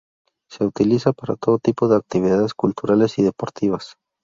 Se 0.49 0.65
utiliza 0.65 1.13
para 1.13 1.35
todo 1.35 1.59
tipo 1.59 1.87
de 1.87 1.97
actividades 1.97 2.55
culturales 2.55 3.19
y 3.19 3.21
deportivas. 3.23 3.97